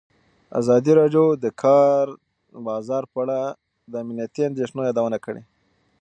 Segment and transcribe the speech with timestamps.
[0.59, 2.05] ازادي راډیو د د کار
[2.67, 3.39] بازار په اړه
[3.91, 5.41] د امنیتي اندېښنو یادونه کړې.